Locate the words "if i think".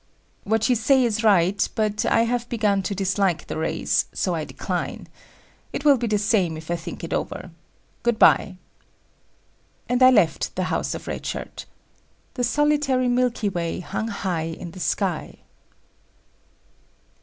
6.57-7.03